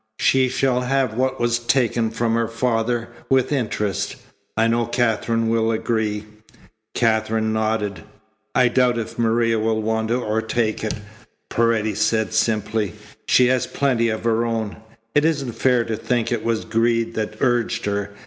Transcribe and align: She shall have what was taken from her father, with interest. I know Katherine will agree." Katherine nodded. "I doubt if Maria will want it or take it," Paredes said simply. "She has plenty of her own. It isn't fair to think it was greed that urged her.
She 0.17 0.49
shall 0.49 0.81
have 0.81 1.13
what 1.13 1.39
was 1.39 1.59
taken 1.59 2.09
from 2.09 2.33
her 2.33 2.47
father, 2.47 3.09
with 3.29 3.51
interest. 3.51 4.15
I 4.57 4.65
know 4.67 4.87
Katherine 4.87 5.47
will 5.47 5.71
agree." 5.71 6.25
Katherine 6.95 7.53
nodded. 7.53 8.01
"I 8.55 8.67
doubt 8.69 8.97
if 8.97 9.19
Maria 9.19 9.59
will 9.59 9.79
want 9.79 10.09
it 10.09 10.15
or 10.15 10.41
take 10.41 10.83
it," 10.83 10.95
Paredes 11.51 12.01
said 12.01 12.33
simply. 12.33 12.93
"She 13.27 13.45
has 13.49 13.67
plenty 13.67 14.09
of 14.09 14.23
her 14.23 14.43
own. 14.43 14.77
It 15.13 15.23
isn't 15.23 15.51
fair 15.51 15.83
to 15.83 15.95
think 15.95 16.31
it 16.31 16.43
was 16.43 16.65
greed 16.65 17.13
that 17.13 17.37
urged 17.39 17.85
her. 17.85 18.09